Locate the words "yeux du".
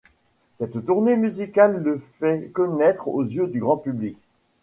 3.21-3.59